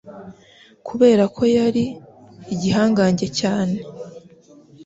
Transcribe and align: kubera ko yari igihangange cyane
kubera 0.87 1.23
ko 1.35 1.41
yari 1.57 1.83
igihangange 2.53 3.27
cyane 3.39 3.77